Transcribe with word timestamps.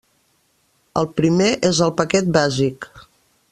El 1.01 1.09
primer 1.19 1.51
és 1.71 1.83
el 1.89 1.95
paquet 2.01 2.35
bàsic. 2.39 2.91